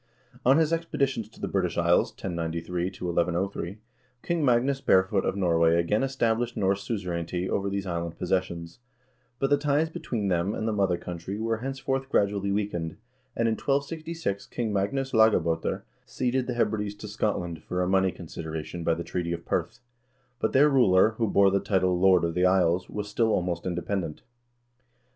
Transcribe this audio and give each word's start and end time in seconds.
On 0.43 0.57
his 0.57 0.73
expeditions 0.73 1.29
to 1.29 1.39
the 1.39 1.47
British 1.47 1.77
Isles, 1.77 2.11
1093 2.13 2.85
1103, 2.85 3.77
King 4.23 4.43
Magnus 4.43 4.81
Barefoot 4.81 5.23
of 5.23 5.35
Norway 5.35 5.75
again 5.75 6.01
established 6.01 6.57
Norse 6.57 6.81
suzerainty 6.83 7.47
over 7.47 7.69
these 7.69 7.85
island 7.85 8.17
possessions, 8.17 8.79
but 9.37 9.51
the 9.51 9.59
ties 9.59 9.91
between 9.91 10.27
them 10.27 10.55
and 10.55 10.67
the 10.67 10.71
mother 10.73 10.97
country 10.97 11.39
were 11.39 11.57
henceforth 11.57 12.09
gradually 12.09 12.51
weakened, 12.51 12.97
and 13.35 13.47
in 13.47 13.53
1266 13.53 14.47
King 14.47 14.73
Magnus 14.73 15.11
Lagab0ter 15.11 15.83
ceded 16.07 16.47
the 16.47 16.55
Hebrides 16.55 16.95
to 16.95 17.07
Scotland 17.07 17.61
for 17.61 17.83
a 17.83 17.87
money 17.87 18.11
consideration 18.11 18.83
by 18.83 18.95
the 18.95 19.03
treaty 19.03 19.31
of 19.33 19.45
Perth, 19.45 19.81
but 20.39 20.51
their 20.51 20.67
ruler, 20.67 21.11
who 21.19 21.27
bore 21.27 21.51
the 21.51 21.59
title" 21.59 21.99
Lord 21.99 22.23
of 22.23 22.33
the 22.33 22.47
Isles," 22.47 22.89
was 22.89 23.07
still 23.07 23.29
almost 23.31 23.67
independent. 23.67 24.23